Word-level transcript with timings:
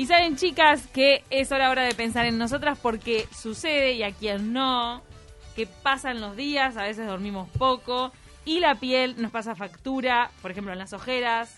Y 0.00 0.06
saben, 0.06 0.36
chicas, 0.36 0.86
que 0.86 1.24
es 1.28 1.52
hora 1.52 1.66
ahora 1.66 1.82
de 1.82 1.94
pensar 1.94 2.24
en 2.24 2.38
nosotras 2.38 2.78
porque 2.80 3.28
sucede 3.38 3.92
y 3.92 4.02
a 4.02 4.12
quien 4.12 4.54
no, 4.54 5.02
que 5.54 5.66
pasan 5.66 6.22
los 6.22 6.36
días, 6.36 6.78
a 6.78 6.84
veces 6.84 7.06
dormimos 7.06 7.50
poco 7.58 8.10
y 8.46 8.60
la 8.60 8.76
piel 8.76 9.20
nos 9.20 9.30
pasa 9.30 9.54
factura, 9.54 10.30
por 10.40 10.52
ejemplo, 10.52 10.72
en 10.72 10.78
las 10.78 10.94
ojeras 10.94 11.54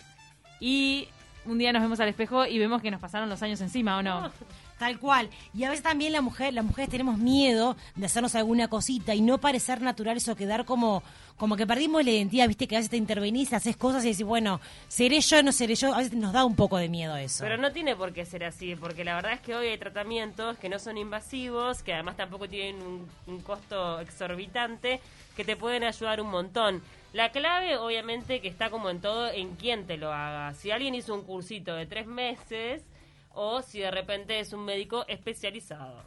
y 0.59 1.07
un 1.45 1.59
día 1.59 1.73
nos 1.73 1.83
vemos 1.83 2.01
al 2.01 2.09
espejo 2.09 2.45
y 2.45 2.59
vemos 2.59 2.83
que 2.83 2.91
nos 2.91 3.01
pasaron 3.01 3.29
los 3.29 3.41
años 3.45 3.61
encima, 3.61 3.97
¿o 3.99 4.03
no? 4.03 4.33
Tal 4.83 4.99
cual. 4.99 5.30
Y 5.54 5.62
a 5.62 5.71
veces 5.71 5.85
también 5.85 6.12
la 6.12 6.22
mujer, 6.22 6.53
las 6.53 6.65
mujeres 6.65 6.90
tenemos 6.90 7.17
miedo 7.17 7.76
de 7.94 8.04
hacernos 8.04 8.35
alguna 8.35 8.67
cosita 8.67 9.15
y 9.15 9.21
no 9.21 9.38
parecer 9.38 9.80
naturales 9.80 10.28
o 10.28 10.35
quedar 10.35 10.65
como, 10.65 11.04
como 11.37 11.56
que 11.56 11.69
perdimos 11.69 12.04
la 12.04 12.10
identidad, 12.10 12.48
viste, 12.48 12.66
que 12.66 12.74
a 12.74 12.80
veces 12.80 12.90
te 12.90 12.97
intervenís, 12.97 13.53
haces 13.53 13.76
cosas 13.76 14.04
y 14.04 14.08
decís, 14.08 14.26
bueno, 14.26 14.60
seré 14.88 15.21
yo, 15.21 15.40
no 15.44 15.53
seré 15.53 15.76
yo. 15.76 15.94
A 15.94 15.98
veces 15.98 16.15
nos 16.15 16.33
da 16.33 16.45
un 16.45 16.56
poco 16.56 16.79
de 16.79 16.88
miedo 16.88 17.15
eso. 17.15 17.45
Pero 17.45 17.59
no 17.59 17.70
tiene 17.70 17.95
por 17.95 18.12
qué 18.12 18.27
ser 18.27 18.42
así, 18.42 18.74
porque 18.74 19.05
la 19.05 19.15
verdad 19.15 19.34
es 19.34 19.41
que 19.41 19.55
hoy 19.55 19.69
hay 19.69 19.79
tratamientos 19.79 20.59
que 20.59 20.69
no 20.69 20.80
son 20.80 20.99
invasivos, 20.99 21.85
que 21.85 21.95
además 21.95 22.16
tampoco 22.16 22.49
tienen 22.49 22.83
un, 22.83 23.09
un 23.29 23.41
costo 23.41 24.01
exorbitante, 24.01 25.01
que 25.37 25.45
te 25.45 25.55
pueden 25.55 25.85
ayudar 25.85 26.21
un 26.21 26.30
montón. 26.30 26.83
La 27.12 27.30
clave, 27.30 27.77
obviamente, 27.77 28.41
que 28.41 28.49
está 28.49 28.69
como 28.69 28.91
en 28.91 29.01
todo, 29.01 29.30
en 29.30 29.55
quién 29.55 29.87
te 29.87 29.96
lo 29.96 30.12
haga. 30.12 30.55
Si 30.55 30.73
alguien 30.73 30.96
hizo 30.96 31.15
un 31.15 31.23
cursito 31.23 31.77
de 31.77 31.87
tres 31.87 32.09
meses 32.09 32.83
o 33.35 33.63
si 33.63 33.81
de 33.81 33.91
repente 33.91 34.39
es 34.39 34.53
un 34.53 34.65
médico 34.65 35.05
especializado. 35.09 36.05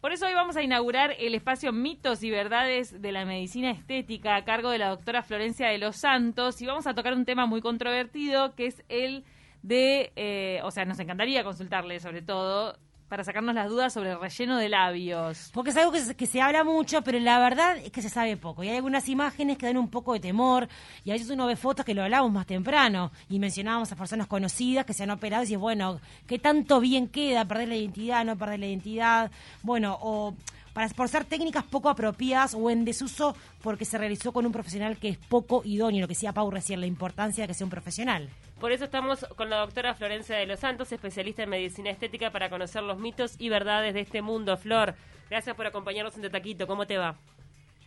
Por 0.00 0.12
eso 0.12 0.26
hoy 0.26 0.34
vamos 0.34 0.56
a 0.56 0.62
inaugurar 0.62 1.14
el 1.18 1.34
espacio 1.34 1.72
Mitos 1.72 2.24
y 2.24 2.30
Verdades 2.30 3.00
de 3.00 3.12
la 3.12 3.24
Medicina 3.24 3.70
Estética 3.70 4.34
a 4.34 4.44
cargo 4.44 4.70
de 4.70 4.78
la 4.78 4.88
doctora 4.88 5.22
Florencia 5.22 5.68
de 5.68 5.78
los 5.78 5.96
Santos 5.96 6.60
y 6.60 6.66
vamos 6.66 6.88
a 6.88 6.94
tocar 6.94 7.14
un 7.14 7.24
tema 7.24 7.46
muy 7.46 7.60
controvertido 7.60 8.56
que 8.56 8.66
es 8.66 8.82
el 8.88 9.24
de, 9.62 10.12
eh, 10.16 10.60
o 10.64 10.72
sea, 10.72 10.84
nos 10.84 10.98
encantaría 10.98 11.44
consultarle 11.44 12.00
sobre 12.00 12.20
todo 12.20 12.76
para 13.12 13.24
sacarnos 13.24 13.54
las 13.54 13.68
dudas 13.68 13.92
sobre 13.92 14.12
el 14.12 14.18
relleno 14.18 14.56
de 14.56 14.70
labios. 14.70 15.50
Porque 15.52 15.68
es 15.68 15.76
algo 15.76 15.92
que 15.92 16.00
se, 16.00 16.14
que 16.14 16.26
se 16.26 16.40
habla 16.40 16.64
mucho, 16.64 17.02
pero 17.02 17.18
la 17.18 17.38
verdad 17.38 17.76
es 17.76 17.92
que 17.92 18.00
se 18.00 18.08
sabe 18.08 18.38
poco. 18.38 18.64
Y 18.64 18.70
hay 18.70 18.76
algunas 18.76 19.06
imágenes 19.06 19.58
que 19.58 19.66
dan 19.66 19.76
un 19.76 19.90
poco 19.90 20.14
de 20.14 20.20
temor. 20.20 20.66
Y 21.04 21.10
a 21.10 21.12
veces 21.12 21.28
uno 21.28 21.46
ve 21.46 21.56
fotos 21.56 21.84
que 21.84 21.92
lo 21.92 22.02
hablábamos 22.02 22.32
más 22.32 22.46
temprano. 22.46 23.12
Y 23.28 23.38
mencionábamos 23.38 23.92
a 23.92 23.96
personas 23.96 24.28
conocidas 24.28 24.86
que 24.86 24.94
se 24.94 25.02
han 25.02 25.10
operado 25.10 25.42
y 25.42 25.46
dices, 25.46 25.60
bueno, 25.60 26.00
¿qué 26.26 26.38
tanto 26.38 26.80
bien 26.80 27.06
queda? 27.06 27.44
¿Perder 27.44 27.68
la 27.68 27.76
identidad? 27.76 28.24
¿No 28.24 28.38
perder 28.38 28.60
la 28.60 28.66
identidad? 28.68 29.30
Bueno, 29.62 29.98
o 30.00 30.34
para 30.72 30.88
por 30.88 31.08
ser 31.08 31.24
técnicas 31.24 31.64
poco 31.64 31.88
apropiadas 31.88 32.54
o 32.54 32.70
en 32.70 32.84
desuso 32.84 33.36
porque 33.62 33.84
se 33.84 33.98
realizó 33.98 34.32
con 34.32 34.46
un 34.46 34.52
profesional 34.52 34.96
que 34.96 35.08
es 35.08 35.18
poco 35.18 35.62
idóneo, 35.64 36.00
lo 36.00 36.08
que 36.08 36.14
decía 36.14 36.32
Pau 36.32 36.50
recién, 36.50 36.80
la 36.80 36.86
importancia 36.86 37.44
de 37.44 37.48
que 37.48 37.54
sea 37.54 37.66
un 37.66 37.70
profesional. 37.70 38.28
Por 38.60 38.72
eso 38.72 38.84
estamos 38.84 39.26
con 39.36 39.50
la 39.50 39.58
doctora 39.58 39.94
Florencia 39.94 40.36
de 40.36 40.46
los 40.46 40.60
Santos, 40.60 40.92
especialista 40.92 41.42
en 41.42 41.50
medicina 41.50 41.90
estética, 41.90 42.30
para 42.30 42.48
conocer 42.48 42.82
los 42.82 42.98
mitos 42.98 43.34
y 43.40 43.48
verdades 43.48 43.92
de 43.92 44.00
este 44.00 44.22
mundo. 44.22 44.56
Flor, 44.56 44.94
gracias 45.28 45.56
por 45.56 45.66
acompañarnos 45.66 46.16
en 46.16 46.30
Taquito. 46.30 46.66
¿Cómo 46.66 46.86
te 46.86 46.96
va? 46.96 47.16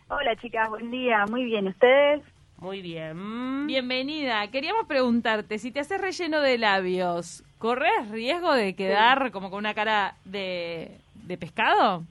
Hola 0.08 0.36
chicas, 0.36 0.68
buen 0.68 0.90
día. 0.90 1.24
Muy 1.30 1.44
bien, 1.44 1.68
¿ustedes? 1.68 2.22
Muy 2.58 2.80
bien. 2.80 3.66
Bienvenida. 3.66 4.46
Queríamos 4.48 4.86
preguntarte, 4.86 5.58
si 5.58 5.70
te 5.70 5.80
haces 5.80 6.00
relleno 6.00 6.40
de 6.40 6.58
labios, 6.58 7.42
¿corres 7.58 8.10
riesgo 8.10 8.52
de 8.52 8.74
quedar 8.74 9.30
como 9.30 9.50
con 9.50 9.58
una 9.58 9.74
cara 9.74 10.16
de, 10.24 10.98
de 11.14 11.36
pescado? 11.36 12.04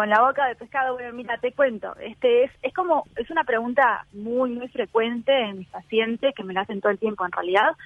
Con 0.00 0.08
la 0.08 0.22
boca 0.22 0.46
de 0.46 0.54
pescado, 0.54 0.94
bueno, 0.94 1.12
mira, 1.12 1.36
te 1.36 1.52
cuento. 1.52 1.94
Este 2.00 2.44
es, 2.44 2.50
es 2.62 2.72
como, 2.72 3.04
es 3.16 3.28
una 3.28 3.44
pregunta 3.44 4.06
muy, 4.14 4.48
muy 4.48 4.66
frecuente 4.68 5.30
en 5.30 5.58
mis 5.58 5.68
pacientes, 5.68 6.34
que 6.34 6.42
me 6.42 6.54
la 6.54 6.62
hacen 6.62 6.80
todo 6.80 6.90
el 6.90 6.98
tiempo 6.98 7.26
en 7.26 7.32
realidad. 7.32 7.76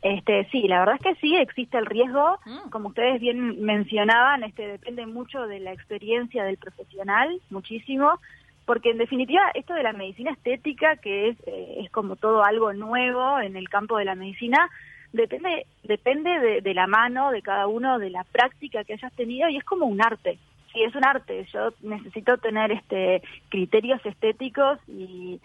Este, 0.00 0.46
sí, 0.52 0.68
la 0.68 0.78
verdad 0.78 0.94
es 0.94 1.02
que 1.02 1.20
sí, 1.20 1.34
existe 1.34 1.76
el 1.76 1.86
riesgo. 1.86 2.38
Mm. 2.46 2.70
Como 2.70 2.90
ustedes 2.90 3.20
bien 3.20 3.60
mencionaban, 3.60 4.44
este, 4.44 4.68
depende 4.68 5.04
mucho 5.06 5.48
de 5.48 5.58
la 5.58 5.72
experiencia 5.72 6.44
del 6.44 6.58
profesional, 6.58 7.40
muchísimo. 7.50 8.20
Porque 8.64 8.90
en 8.90 8.98
definitiva, 8.98 9.50
esto 9.54 9.74
de 9.74 9.82
la 9.82 9.92
medicina 9.92 10.30
estética, 10.30 10.94
que 10.94 11.30
es, 11.30 11.36
eh, 11.48 11.78
es 11.80 11.90
como 11.90 12.14
todo 12.14 12.44
algo 12.44 12.72
nuevo 12.72 13.40
en 13.40 13.56
el 13.56 13.68
campo 13.68 13.96
de 13.96 14.04
la 14.04 14.14
medicina, 14.14 14.70
depende, 15.12 15.66
depende 15.82 16.38
de, 16.38 16.60
de 16.60 16.74
la 16.74 16.86
mano 16.86 17.32
de 17.32 17.42
cada 17.42 17.66
uno, 17.66 17.98
de 17.98 18.10
la 18.10 18.22
práctica 18.22 18.84
que 18.84 18.92
hayas 18.92 19.12
tenido, 19.14 19.48
y 19.48 19.56
es 19.56 19.64
como 19.64 19.86
un 19.86 20.00
arte 20.00 20.38
sí 20.72 20.82
es 20.82 20.94
un 20.94 21.04
arte. 21.04 21.46
Yo 21.52 21.70
necesito 21.82 22.38
tener 22.38 22.72
este 22.72 23.22
criterios 23.48 24.04
estéticos 24.04 24.78
y, 24.88 25.40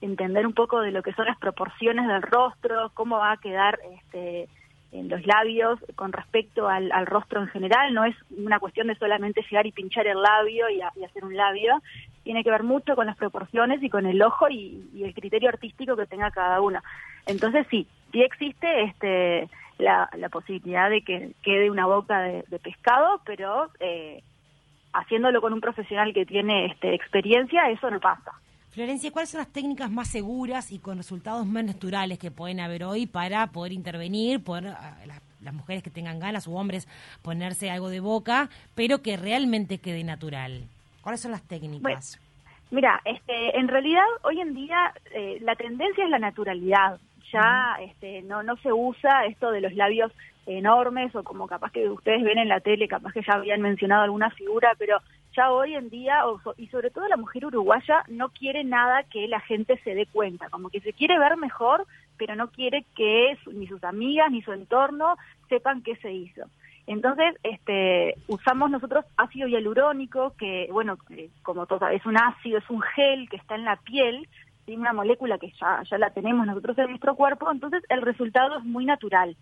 entender 0.00 0.46
un 0.46 0.54
poco 0.54 0.80
de 0.80 0.90
lo 0.92 1.02
que 1.02 1.12
son 1.12 1.26
las 1.26 1.36
proporciones 1.38 2.08
del 2.08 2.22
rostro, 2.22 2.90
cómo 2.94 3.18
va 3.18 3.32
a 3.32 3.36
quedar 3.36 3.78
este 3.98 4.48
en 4.92 5.08
los 5.08 5.26
labios 5.26 5.78
con 5.94 6.12
respecto 6.12 6.68
al, 6.68 6.90
al 6.92 7.06
rostro 7.06 7.40
en 7.40 7.48
general. 7.48 7.92
No 7.94 8.04
es 8.04 8.14
una 8.30 8.58
cuestión 8.58 8.86
de 8.88 8.94
solamente 8.94 9.42
llegar 9.50 9.66
y 9.66 9.72
pinchar 9.72 10.06
el 10.06 10.20
labio 10.20 10.68
y, 10.70 10.80
a- 10.82 10.92
y 10.96 11.04
hacer 11.04 11.24
un 11.24 11.36
labio. 11.36 11.82
Tiene 12.24 12.44
que 12.44 12.50
ver 12.50 12.62
mucho 12.62 12.94
con 12.94 13.06
las 13.06 13.16
proporciones 13.16 13.82
y 13.82 13.88
con 13.90 14.06
el 14.06 14.20
ojo 14.22 14.48
y, 14.50 14.88
y 14.94 15.04
el 15.04 15.14
criterio 15.14 15.48
artístico 15.48 15.96
que 15.96 16.06
tenga 16.06 16.30
cada 16.30 16.60
uno. 16.60 16.80
Entonces 17.26 17.66
sí, 17.70 17.86
sí 18.12 18.22
existe 18.22 18.84
este 18.84 19.48
la, 19.78 20.08
la 20.16 20.28
posibilidad 20.28 20.88
de 20.90 21.02
que 21.02 21.32
quede 21.42 21.70
una 21.70 21.86
boca 21.86 22.20
de, 22.22 22.44
de 22.48 22.58
pescado, 22.58 23.20
pero 23.24 23.70
eh, 23.80 24.22
haciéndolo 24.92 25.40
con 25.40 25.52
un 25.52 25.60
profesional 25.60 26.12
que 26.12 26.26
tiene 26.26 26.66
este, 26.66 26.94
experiencia, 26.94 27.70
eso 27.70 27.90
no 27.90 28.00
pasa. 28.00 28.32
Florencia, 28.70 29.10
¿cuáles 29.10 29.30
son 29.30 29.38
las 29.38 29.52
técnicas 29.52 29.90
más 29.90 30.08
seguras 30.08 30.72
y 30.72 30.78
con 30.78 30.96
resultados 30.96 31.46
más 31.46 31.64
naturales 31.64 32.18
que 32.18 32.30
pueden 32.30 32.58
haber 32.60 32.84
hoy 32.84 33.06
para 33.06 33.46
poder 33.48 33.72
intervenir, 33.72 34.42
poder 34.42 34.68
ah, 34.68 34.96
las, 35.06 35.20
las 35.42 35.54
mujeres 35.54 35.82
que 35.82 35.90
tengan 35.90 36.18
ganas 36.18 36.48
o 36.48 36.52
hombres 36.52 36.88
ponerse 37.20 37.70
algo 37.70 37.90
de 37.90 38.00
boca, 38.00 38.48
pero 38.74 39.02
que 39.02 39.16
realmente 39.16 39.78
quede 39.78 40.04
natural? 40.04 40.64
¿Cuáles 41.02 41.20
son 41.20 41.32
las 41.32 41.42
técnicas? 41.42 42.18
Mira, 42.70 43.02
este, 43.04 43.58
en 43.58 43.68
realidad 43.68 44.04
hoy 44.22 44.40
en 44.40 44.54
día 44.54 44.94
eh, 45.14 45.38
la 45.42 45.54
tendencia 45.56 46.04
es 46.04 46.10
la 46.10 46.18
naturalidad. 46.18 46.98
Ya 47.32 47.76
este, 47.80 48.22
no, 48.22 48.42
no 48.42 48.56
se 48.58 48.72
usa 48.72 49.24
esto 49.26 49.50
de 49.50 49.60
los 49.60 49.72
labios 49.74 50.12
enormes 50.46 51.14
o 51.14 51.22
como 51.22 51.46
capaz 51.46 51.70
que 51.72 51.88
ustedes 51.88 52.22
ven 52.22 52.38
en 52.38 52.48
la 52.48 52.60
tele, 52.60 52.88
capaz 52.88 53.12
que 53.12 53.22
ya 53.22 53.34
habían 53.34 53.60
mencionado 53.62 54.02
alguna 54.02 54.30
figura, 54.30 54.72
pero 54.78 54.98
ya 55.34 55.50
hoy 55.50 55.74
en 55.74 55.88
día, 55.88 56.22
y 56.58 56.66
sobre 56.66 56.90
todo 56.90 57.08
la 57.08 57.16
mujer 57.16 57.46
uruguaya, 57.46 58.02
no 58.08 58.28
quiere 58.30 58.64
nada 58.64 59.04
que 59.04 59.28
la 59.28 59.40
gente 59.40 59.78
se 59.82 59.94
dé 59.94 60.06
cuenta, 60.06 60.50
como 60.50 60.68
que 60.68 60.80
se 60.80 60.92
quiere 60.92 61.18
ver 61.18 61.36
mejor, 61.36 61.86
pero 62.18 62.34
no 62.36 62.48
quiere 62.50 62.84
que 62.96 63.38
su- 63.42 63.52
ni 63.52 63.66
sus 63.66 63.82
amigas 63.84 64.30
ni 64.30 64.42
su 64.42 64.52
entorno 64.52 65.16
sepan 65.48 65.82
qué 65.82 65.96
se 65.96 66.12
hizo. 66.12 66.42
Entonces, 66.86 67.34
este, 67.44 68.16
usamos 68.26 68.70
nosotros 68.70 69.04
ácido 69.16 69.46
hialurónico, 69.48 70.34
que, 70.36 70.68
bueno, 70.72 70.98
eh, 71.10 71.30
como 71.42 71.66
todo 71.66 71.86
es 71.88 72.04
un 72.04 72.18
ácido, 72.18 72.58
es 72.58 72.68
un 72.68 72.82
gel 72.82 73.28
que 73.30 73.36
está 73.36 73.54
en 73.54 73.64
la 73.64 73.76
piel, 73.76 74.28
tiene 74.64 74.82
una 74.82 74.92
molécula 74.92 75.38
que 75.38 75.52
ya, 75.60 75.82
ya 75.88 75.98
la 75.98 76.10
tenemos 76.10 76.46
nosotros 76.46 76.78
en 76.78 76.90
nuestro 76.90 77.14
cuerpo, 77.14 77.50
entonces 77.50 77.82
el 77.88 78.02
resultado 78.02 78.58
es 78.58 78.64
muy 78.64 78.84
natural. 78.84 79.36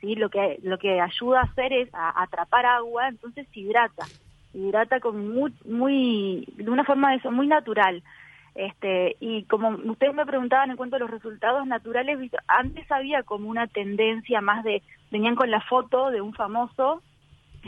¿sí? 0.00 0.14
Lo, 0.14 0.28
que, 0.28 0.58
lo 0.62 0.78
que 0.78 1.00
ayuda 1.00 1.40
a 1.40 1.44
hacer 1.44 1.72
es 1.72 1.88
a 1.92 2.22
atrapar 2.22 2.66
agua, 2.66 3.08
entonces 3.08 3.46
hidrata, 3.52 4.08
hidrata 4.52 5.00
con 5.00 5.34
muy, 5.34 5.52
muy, 5.64 6.46
de 6.56 6.70
una 6.70 6.84
forma 6.84 7.10
de 7.10 7.16
eso, 7.16 7.30
muy 7.30 7.46
natural. 7.46 8.02
Este, 8.54 9.16
y 9.20 9.44
como 9.44 9.68
ustedes 9.90 10.14
me 10.14 10.26
preguntaban 10.26 10.70
en 10.70 10.76
cuanto 10.76 10.96
a 10.96 10.98
los 10.98 11.10
resultados 11.10 11.66
naturales, 11.66 12.18
antes 12.48 12.90
había 12.90 13.22
como 13.22 13.48
una 13.48 13.68
tendencia 13.68 14.40
más 14.40 14.64
de, 14.64 14.82
venían 15.10 15.36
con 15.36 15.50
la 15.50 15.60
foto 15.60 16.10
de 16.10 16.20
un 16.20 16.34
famoso 16.34 17.02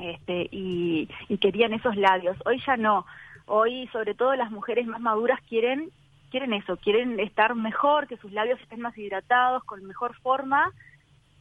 este, 0.02 0.48
y 0.50 1.08
querían 1.40 1.74
esos 1.74 1.96
labios. 1.96 2.36
Hoy 2.44 2.60
ya 2.66 2.76
no. 2.76 3.06
Hoy, 3.46 3.88
sobre 3.92 4.14
todo 4.14 4.34
las 4.36 4.50
mujeres 4.50 4.86
más 4.86 5.00
maduras 5.00 5.40
quieren 5.48 5.90
quieren 6.30 6.52
eso, 6.52 6.76
quieren 6.76 7.18
estar 7.20 7.54
mejor, 7.54 8.06
que 8.06 8.16
sus 8.16 8.32
labios 8.32 8.60
estén 8.60 8.80
más 8.80 8.96
hidratados, 8.96 9.64
con 9.64 9.84
mejor 9.84 10.14
forma, 10.20 10.72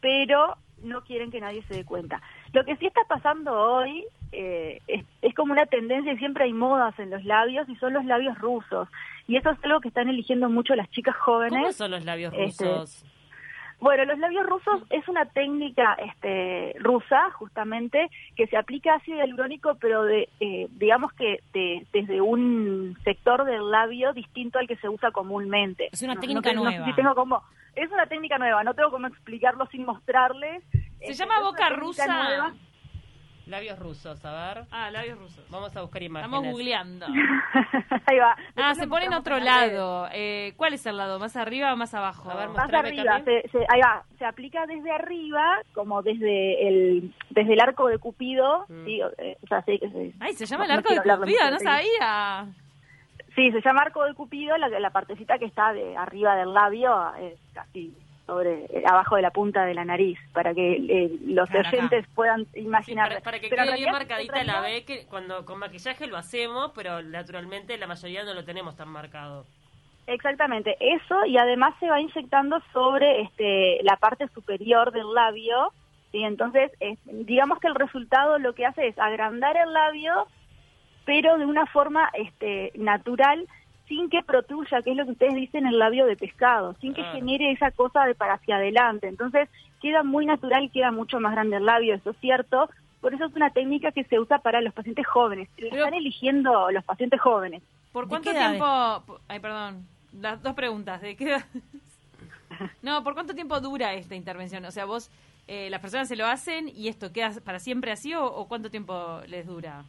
pero 0.01 0.57
no 0.83 1.01
quieren 1.01 1.31
que 1.31 1.41
nadie 1.41 1.63
se 1.63 1.75
dé 1.75 1.85
cuenta. 1.85 2.21
Lo 2.53 2.63
que 2.65 2.75
sí 2.77 2.87
está 2.87 3.01
pasando 3.07 3.53
hoy 3.53 4.05
eh, 4.31 4.79
es, 4.87 5.05
es 5.21 5.35
como 5.35 5.53
una 5.53 5.65
tendencia 5.65 6.13
y 6.13 6.17
siempre 6.17 6.45
hay 6.45 6.53
modas 6.53 6.97
en 6.99 7.09
los 7.09 7.23
labios 7.25 7.67
y 7.69 7.75
son 7.75 7.93
los 7.93 8.05
labios 8.05 8.37
rusos. 8.39 8.87
Y 9.27 9.37
eso 9.37 9.49
es 9.51 9.57
algo 9.63 9.81
que 9.81 9.89
están 9.89 10.09
eligiendo 10.09 10.49
mucho 10.49 10.75
las 10.75 10.89
chicas 10.91 11.15
jóvenes. 11.17 11.59
¿Cómo 11.59 11.71
son 11.73 11.91
los 11.91 12.05
labios 12.05 12.33
Este, 12.35 12.65
rusos? 12.65 13.05
Bueno, 13.79 14.03
los 14.05 14.19
labios 14.19 14.45
rusos 14.45 14.83
es 14.89 15.07
una 15.07 15.25
técnica 15.25 15.93
este, 15.93 16.75
rusa, 16.79 17.31
justamente, 17.31 18.09
que 18.35 18.45
se 18.47 18.57
aplica 18.57 18.95
ácido 18.95 19.17
hialurónico, 19.17 19.75
pero 19.79 20.03
de, 20.03 20.27
eh, 20.41 20.67
digamos 20.71 21.13
que 21.13 21.39
de- 21.53 21.85
desde 21.93 22.19
un 22.19 22.97
sector 23.05 23.45
del 23.45 23.71
labio 23.71 24.11
distinto 24.13 24.59
al 24.59 24.67
que 24.67 24.75
se 24.77 24.89
usa 24.89 25.11
comúnmente. 25.11 25.87
Es 25.91 26.01
una 26.01 26.15
No- 26.15 26.19
técnica 26.21 26.41
no, 26.41 26.49
sé- 26.51 26.55
no 26.55 26.63
nueva. 26.63 26.85
si 26.85 26.93
tengo 26.93 27.15
como, 27.15 27.41
es 27.75 27.89
una 27.91 28.05
técnica 28.07 28.37
nueva, 28.37 28.63
no 28.65 28.73
tengo 28.73 28.91
cómo 28.91 29.07
explicarlo 29.07 29.65
sin 29.67 29.85
mostrarles. 29.85 30.61
¿Se 30.71 30.79
Este, 30.99 31.13
llama 31.13 31.39
boca 31.41 31.69
rusa? 31.69 32.05
nueva. 32.05 32.53
Labios 33.49 33.79
rusos, 33.79 34.23
a 34.23 34.53
ver. 34.53 34.65
Ah, 34.71 34.91
labios 34.91 35.17
rusos. 35.17 35.43
Vamos 35.49 35.75
a 35.75 35.81
buscar 35.81 36.03
imágenes. 36.03 36.31
Estamos 36.31 36.51
googleando. 36.53 37.05
Ahí 38.05 38.17
va. 38.19 38.35
Ah, 38.55 38.75
se 38.75 38.87
pone 38.87 39.05
en 39.05 39.13
otro 39.15 39.39
lado. 39.39 40.07
Eh, 40.13 40.53
¿Cuál 40.55 40.73
es 40.75 40.85
el 40.85 40.97
lado? 40.97 41.17
¿Más 41.17 41.35
arriba 41.35 41.73
o 41.73 41.75
más 41.75 41.93
abajo? 41.95 42.29
A 42.29 42.35
ver, 42.35 42.49
Más 42.49 42.71
arriba, 42.71 43.19
se, 43.25 43.47
se- 43.49 43.65
ahí 43.69 43.81
va, 43.81 44.03
se 44.19 44.25
aplica 44.25 44.67
desde 44.67 44.91
arriba, 44.91 45.61
como 45.73 46.03
desde 46.03 46.67
el 46.67 47.11
desde 47.31 47.53
el 47.53 47.59
arco 47.59 47.87
de 47.87 47.97
Cupido, 47.97 48.65
Mm. 48.69 48.85
sí, 48.85 49.01
o, 49.01 49.09
eh, 49.17 49.37
o 49.43 49.47
sea, 49.47 49.63
sí, 49.63 49.79
sí. 49.81 50.13
Ay, 50.19 50.33
se 50.33 50.45
llama 50.45 50.65
el 50.65 50.69
No- 50.69 50.75
no 50.75 50.79
arco 50.79 50.93
de 50.93 51.17
Cupido, 51.17 51.49
no 51.51 51.59
sabía. 51.59 52.45
Sí, 53.35 53.51
se 53.51 53.61
llama 53.61 53.81
arco 53.81 54.03
de 54.05 54.13
Cupido, 54.13 54.57
la, 54.57 54.67
la 54.69 54.89
partecita 54.91 55.39
que 55.39 55.45
está 55.45 55.73
de 55.73 55.97
arriba 55.97 56.35
del 56.35 56.53
labio, 56.53 57.15
es 57.15 57.39
casi 57.53 57.93
sobre 58.29 58.65
eh, 58.65 58.83
abajo 58.85 59.15
de 59.15 59.23
la 59.23 59.31
punta 59.31 59.65
de 59.65 59.73
la 59.73 59.83
nariz, 59.85 60.19
para 60.33 60.53
que 60.53 60.73
eh, 60.75 61.09
los 61.25 61.49
Claro, 61.49 61.67
acá. 61.67 61.77
oyentes 61.77 62.05
puedan 62.13 62.45
Sí, 62.53 62.59
imaginar. 62.61 63.09
para, 63.09 63.21
para 63.21 63.39
que 63.39 63.49
Pero 63.49 63.63
quede 63.63 63.75
bien 63.75 63.91
marcadita 63.91 64.43
la 64.43 64.61
B, 64.61 64.85
que 64.85 65.05
cuando 65.07 65.45
con 65.45 65.57
maquillaje 65.57 66.05
lo 66.05 66.15
hacemos, 66.15 66.71
pero 66.75 67.01
naturalmente 67.01 67.75
la 67.77 67.87
mayoría 67.87 68.23
no 68.23 68.35
lo 68.35 68.45
tenemos 68.45 68.75
tan 68.75 68.89
marcado. 68.89 69.45
Exactamente, 70.05 70.75
eso 70.79 71.25
y 71.25 71.37
además 71.37 71.73
se 71.79 71.89
va 71.89 71.99
inyectando 72.01 72.61
sobre 72.73 73.21
este, 73.21 73.79
la 73.83 73.95
parte 73.97 74.27
superior 74.33 74.91
del 74.91 75.11
labio, 75.13 75.71
y 76.11 76.23
entonces 76.23 76.71
es- 76.79 76.99
digamos 77.03 77.59
que 77.59 77.67
el 77.67 77.75
resultado 77.75 78.37
lo 78.39 78.53
que 78.53 78.65
hace 78.65 78.87
es 78.87 78.97
agrandar 78.99 79.57
el 79.57 79.71
labio, 79.73 80.27
pero 81.05 81.37
de 81.39 81.45
una 81.45 81.65
forma 81.67 82.09
este, 82.13 82.71
natural, 82.75 83.47
sin 83.89 84.09
que 84.09 84.23
protruya, 84.23 84.81
que 84.81 84.91
es 84.91 84.95
lo 84.95 85.03
que 85.03 85.11
ustedes 85.11 85.33
dicen, 85.35 85.65
el 85.67 85.77
labio 85.79 86.05
de 86.05 86.15
pescado, 86.15 86.75
sin 86.79 86.93
que 86.93 87.03
genere 87.03 87.51
esa 87.51 87.71
cosa 87.71 88.05
de 88.05 88.15
para 88.15 88.35
hacia 88.35 88.55
adelante. 88.55 89.07
Entonces 89.09 89.49
queda 89.81 90.03
muy 90.03 90.25
natural 90.25 90.63
y 90.63 90.69
queda 90.69 90.91
mucho 90.91 91.19
más 91.19 91.33
grande 91.33 91.57
el 91.57 91.65
labio, 91.65 91.95
eso 91.95 92.11
es 92.11 92.17
cierto. 92.21 92.69
Por 93.01 93.13
eso 93.13 93.25
es 93.25 93.35
una 93.35 93.49
técnica 93.49 93.91
que 93.91 94.03
se 94.05 94.19
usa 94.19 94.39
para 94.39 94.61
los 94.61 94.73
pacientes 94.73 95.05
jóvenes. 95.07 95.49
Lo 95.57 95.69
Pero- 95.69 95.83
están 95.83 95.93
eligiendo 95.95 96.69
los 96.71 96.83
pacientes 96.85 97.19
jóvenes. 97.19 97.61
¿Por 97.91 98.05
¿De 98.05 98.09
cuánto 98.09 98.31
tiempo? 98.31 99.03
po- 99.05 99.19
Ay, 99.27 99.39
perdón. 99.39 99.85
Las 100.13 100.41
dos 100.43 100.53
preguntas. 100.53 101.01
¿De 101.01 101.15
qué 101.17 101.25
edad? 101.25 101.45
No, 102.81 103.03
¿por 103.03 103.13
cuánto 103.13 103.33
tiempo 103.35 103.59
dura 103.61 103.93
esta 103.93 104.15
intervención? 104.15 104.65
O 104.65 104.71
sea, 104.71 104.85
vos, 104.85 105.09
eh, 105.47 105.69
las 105.69 105.79
personas 105.81 106.07
se 106.07 106.15
lo 106.15 106.25
hacen 106.25 106.67
y 106.75 106.87
esto 106.89 107.11
queda 107.13 107.31
para 107.45 107.59
siempre 107.59 107.91
así 107.91 108.13
o, 108.13 108.25
o 108.25 108.47
cuánto 108.47 108.69
tiempo 108.69 109.21
les 109.27 109.45
dura? 109.47 109.83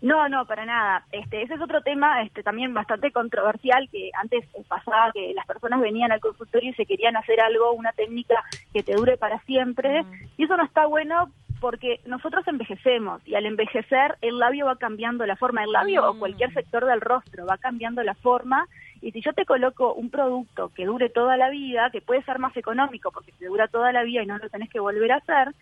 No, 0.00 0.28
no, 0.28 0.46
para 0.46 0.64
nada. 0.64 1.04
Este, 1.10 1.42
ese 1.42 1.54
es 1.54 1.60
otro 1.60 1.80
tema 1.82 2.22
este, 2.22 2.42
también 2.42 2.72
bastante 2.72 3.10
controversial 3.10 3.88
que 3.90 4.10
antes 4.14 4.44
eh, 4.54 4.62
pasaba 4.68 5.10
que 5.12 5.32
las 5.34 5.46
personas 5.46 5.80
venían 5.80 6.12
al 6.12 6.20
consultorio 6.20 6.70
y 6.70 6.74
se 6.74 6.86
querían 6.86 7.16
hacer 7.16 7.40
algo, 7.40 7.72
una 7.72 7.92
técnica 7.92 8.44
que 8.72 8.82
te 8.82 8.94
dure 8.94 9.16
para 9.16 9.40
siempre. 9.40 10.04
Y 10.36 10.44
eso 10.44 10.56
no 10.56 10.64
está 10.64 10.86
bueno 10.86 11.30
porque 11.60 12.00
nosotros 12.06 12.46
envejecemos 12.46 13.20
y 13.26 13.34
al 13.34 13.46
envejecer 13.46 14.16
el 14.20 14.38
labio 14.38 14.66
va 14.66 14.76
cambiando 14.76 15.26
la 15.26 15.34
forma. 15.34 15.64
El 15.64 15.72
labio 15.72 16.02
Mm. 16.02 16.04
o 16.04 16.18
cualquier 16.20 16.52
sector 16.54 16.84
del 16.84 17.00
rostro 17.00 17.46
va 17.46 17.58
cambiando 17.58 18.02
la 18.04 18.14
forma. 18.14 18.68
Y 19.00 19.10
si 19.12 19.20
yo 19.20 19.32
te 19.32 19.44
coloco 19.44 19.94
un 19.94 20.10
producto 20.10 20.70
que 20.74 20.86
dure 20.86 21.08
toda 21.08 21.36
la 21.36 21.50
vida, 21.50 21.90
que 21.90 22.00
puede 22.00 22.22
ser 22.22 22.38
más 22.38 22.56
económico 22.56 23.10
porque 23.10 23.32
te 23.32 23.46
dura 23.46 23.66
toda 23.66 23.92
la 23.92 24.04
vida 24.04 24.22
y 24.22 24.26
no 24.26 24.38
lo 24.38 24.48
tenés 24.48 24.70
que 24.70 24.80
volver 24.80 25.12
a 25.12 25.16
hacer, 25.16 25.54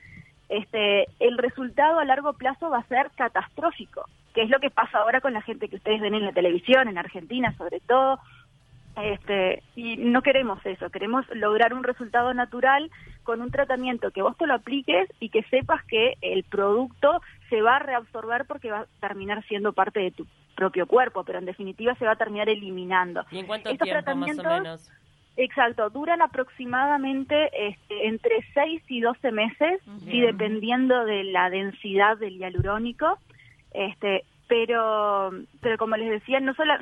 este, 0.49 1.07
el 1.21 1.39
resultado 1.39 1.99
a 1.99 2.05
largo 2.05 2.33
plazo 2.35 2.71
va 2.71 2.79
a 2.79 2.89
ser 2.89 3.11
catastrófico, 3.17 4.09
que 4.35 4.43
es 4.43 4.51
lo 4.51 4.61
que 4.61 4.71
pasa 4.71 4.99
ahora 4.99 5.21
con 5.21 5.33
la 5.33 5.43
gente 5.43 5.69
que 5.69 5.77
ustedes 5.77 6.01
ven 6.01 6.15
en 6.15 6.25
la 6.25 6.33
televisión, 6.33 6.89
en 6.89 6.99
Argentina 6.99 7.55
sobre 7.57 7.81
todo, 7.81 8.19
este, 8.97 9.63
y 9.75 9.97
no 9.99 10.23
queremos 10.23 10.65
eso, 10.65 10.89
queremos 10.91 11.27
lograr 11.35 11.75
un 11.75 11.85
resultado 11.85 12.33
natural 12.33 12.91
con 13.25 13.43
un 13.43 13.51
tratamiento 13.51 14.11
que 14.11 14.23
vos 14.23 14.37
te 14.39 14.47
lo 14.47 14.55
apliques 14.55 15.09
y 15.21 15.29
que 15.29 15.43
sepas 15.45 15.85
que 15.85 16.15
el 16.23 16.45
producto 16.45 17.21
se 17.51 17.61
va 17.61 17.77
a 17.77 17.81
reabsorber 17.81 18.47
porque 18.47 18.71
va 18.71 18.81
a 18.81 18.87
terminar 19.01 19.45
siendo 19.47 19.73
parte 19.73 20.01
de 20.01 20.13
tu 20.13 20.27
propio 20.55 20.87
cuerpo, 20.87 21.25
pero 21.25 21.39
en 21.39 21.45
definitiva 21.45 21.95
se 21.97 22.07
va 22.07 22.13
a 22.13 22.17
terminar 22.17 22.49
eliminando. 22.49 23.25
¿Y 23.31 23.41
en 23.41 23.47
cuánto 23.47 23.69
Estos 23.69 23.87
tiempo 23.87 24.15
más 24.15 24.39
o 24.39 24.43
menos? 24.43 24.91
Exacto, 25.37 25.91
duran 25.91 26.23
aproximadamente 26.23 27.51
este, 27.69 28.07
entre 28.07 28.45
6 28.55 28.83
y 28.89 29.01
12 29.01 29.33
meses, 29.33 29.81
sí, 30.01 30.07
Bien. 30.07 30.27
dependiendo 30.27 31.05
de 31.05 31.25
la 31.25 31.51
densidad 31.51 32.17
del 32.17 32.39
hialurónico. 32.39 33.19
Este, 33.73 34.25
pero, 34.49 35.31
pero 35.61 35.77
como 35.77 35.97
les 35.97 36.09
decía, 36.09 36.41
no 36.41 36.55
solo 36.55 36.73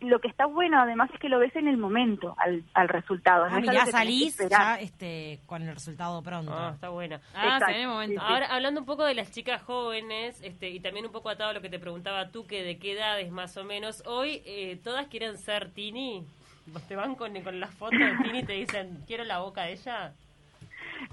lo 0.00 0.20
que 0.20 0.28
está 0.28 0.46
bueno 0.46 0.80
además 0.80 1.10
es 1.12 1.18
que 1.18 1.28
lo 1.28 1.40
ves 1.40 1.54
en 1.56 1.66
el 1.66 1.76
momento 1.76 2.34
al, 2.38 2.62
al 2.74 2.88
resultado. 2.88 3.44
Ah, 3.44 3.50
no 3.50 3.60
mirá, 3.60 3.80
que 3.80 3.86
que 3.86 3.90
salís 3.90 4.38
ya 4.48 4.76
este, 4.76 5.40
con 5.46 5.62
el 5.62 5.74
resultado 5.74 6.22
pronto. 6.22 6.52
Ah, 6.54 6.70
está 6.74 6.88
buena. 6.90 7.20
Ah, 7.34 7.56
Exacto, 7.56 7.66
se 7.66 7.72
ve 7.72 7.76
en 7.78 7.82
el 7.82 7.88
momento. 7.88 8.20
sí, 8.20 8.26
sí. 8.26 8.32
Ahora, 8.32 8.46
hablando 8.46 8.80
un 8.80 8.86
poco 8.86 9.04
de 9.04 9.14
las 9.14 9.32
chicas 9.32 9.62
jóvenes, 9.62 10.40
este, 10.42 10.70
y 10.70 10.80
también 10.80 11.06
un 11.06 11.12
poco 11.12 11.30
atado 11.30 11.50
a 11.50 11.52
lo 11.52 11.60
que 11.60 11.68
te 11.68 11.80
preguntaba 11.80 12.30
tú, 12.30 12.46
que 12.46 12.62
de 12.62 12.78
qué 12.78 12.92
edades 12.92 13.30
más 13.32 13.56
o 13.56 13.64
menos, 13.64 14.02
hoy 14.06 14.40
eh, 14.46 14.78
todas 14.82 15.08
quieren 15.08 15.36
ser 15.36 15.72
Tini. 15.72 16.24
¿Vos 16.72 16.82
te 16.86 16.96
van 16.96 17.14
con, 17.14 17.40
con 17.42 17.60
las 17.60 17.74
fotos 17.74 17.98
de 17.98 18.16
Tini 18.22 18.40
y 18.40 18.44
te 18.44 18.52
dicen, 18.54 18.98
quiero 19.06 19.24
la 19.24 19.38
boca 19.38 19.62
de 19.62 19.72
ella? 19.72 20.12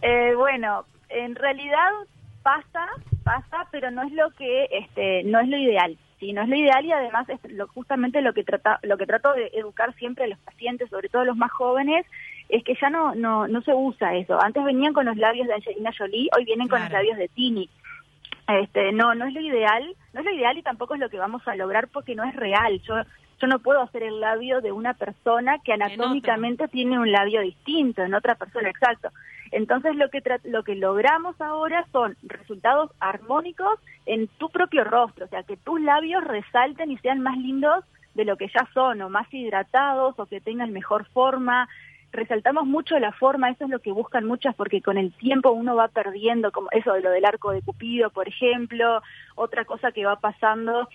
Eh, 0.02 0.34
bueno, 0.36 0.86
en 1.10 1.36
realidad 1.36 1.92
pasa, 2.44 2.88
pasa, 3.24 3.68
pero 3.72 3.92
no 3.92 4.04
es 4.04 4.12
lo 4.12 4.32
que, 4.32 4.68
este, 4.72 5.24
no 5.24 5.40
es 5.40 5.48
lo 5.48 5.58
ideal. 5.58 5.98
Sí, 6.20 6.32
no 6.32 6.44
es 6.44 6.50
lo 6.50 6.56
ideal 6.56 6.86
y 6.86 6.92
además 6.92 7.28
es 7.30 7.40
lo, 7.52 7.68
justamente 7.68 8.22
lo 8.22 8.34
que 8.34 8.44
trata, 8.44 8.80
lo 8.84 8.98
que 8.98 9.06
trato 9.06 9.34
de 9.34 9.52
educar 9.54 9.94
siempre 9.96 10.26
a 10.26 10.28
los 10.28 10.40
pacientes, 10.40 10.90
sobre 10.90 11.10
todo 11.10 11.26
los 11.26 11.36
más 11.36 11.52
jóvenes, 11.52 12.06
es 12.50 12.64
que 12.64 12.76
ya 12.80 12.90
no, 12.90 13.16
no, 13.16 13.48
no 13.48 13.62
se 13.62 13.74
usa 13.74 14.16
eso. 14.16 14.42
Antes 14.42 14.64
venían 14.64 14.94
con 14.94 15.06
los 15.06 15.18
labios 15.18 15.48
de 15.48 15.56
Angelina 15.56 15.92
Jolie, 15.98 16.30
hoy 16.38 16.46
vienen 16.46 16.68
con 16.68 16.82
los 16.82 16.92
labios 16.92 17.18
de 17.18 17.28
Tini. 17.28 17.70
Este, 18.48 18.92
no, 18.92 19.16
no 19.16 19.26
es 19.26 19.34
lo 19.34 19.42
ideal, 19.42 19.96
no 20.14 20.20
es 20.20 20.26
lo 20.26 20.32
ideal 20.32 20.58
y 20.58 20.62
tampoco 20.62 20.94
es 20.94 21.00
lo 21.00 21.10
que 21.10 21.18
vamos 21.18 21.46
a 21.48 21.56
lograr 21.56 21.88
porque 21.88 22.16
no 22.16 22.24
es 22.24 22.36
real. 22.36 22.80
Yo, 22.84 22.96
yo 23.40 23.48
no 23.48 23.60
puedo 23.60 23.82
hacer 23.82 24.04
el 24.04 24.20
labio 24.20 24.62
de 24.62 24.72
una 24.72 24.94
persona 24.94 25.60
que 25.60 25.74
anatómicamente 25.74 26.68
tiene 26.68 26.98
un 27.00 27.12
labio 27.12 27.42
distinto 27.42 28.02
en 28.04 28.14
otra 28.14 28.36
persona, 28.36 28.70
exacto. 28.70 29.10
Entonces 29.52 29.96
lo 29.96 30.10
que 30.10 30.24
tra- 30.24 30.42
lo 30.44 30.64
que 30.64 30.76
logramos 30.76 31.40
ahora 31.40 31.86
son 31.92 32.16
resultados 32.24 32.92
armónicos 33.00 33.80
en 34.06 34.28
tu 34.38 34.50
propio 34.50 34.84
rostro, 34.84 35.26
o 35.26 35.28
sea, 35.30 35.44
que 35.44 35.58
tus 35.58 35.80
labios 35.82 36.24
resalten 36.24 36.92
y 36.92 36.98
sean 36.98 37.22
más 37.22 37.38
lindos 37.38 37.84
de 38.14 38.26
lo 38.26 38.38
que 38.38 38.48
ya 38.48 38.68
son, 38.74 39.02
o 39.02 39.10
más 39.10 39.32
hidratados, 39.34 40.18
o 40.18 40.26
que 40.26 40.40
tengan 40.42 40.72
mejor 40.72 41.06
forma. 41.10 41.68
Resaltamos 42.14 42.66
mucho 42.66 42.98
la 42.98 43.12
forma, 43.12 43.50
eso 43.50 43.66
es 43.66 43.70
lo 43.70 43.80
que 43.80 43.92
buscan 43.92 44.26
muchas, 44.26 44.56
porque 44.56 44.82
con 44.82 44.98
el 44.98 45.12
tiempo 45.12 45.52
uno 45.52 45.76
va 45.76 45.90
perdiendo, 45.90 46.52
como 46.54 46.70
eso 46.72 46.94
de 46.94 47.02
lo 47.02 47.10
del 47.12 47.26
arco 47.26 47.52
de 47.52 47.62
Cupido, 47.62 48.10
por 48.12 48.30
ejemplo. 48.30 49.02
Otra 49.36 49.66
cosa 49.66 49.92
que 49.92 50.06
va 50.06 50.16
pasando 50.16 50.88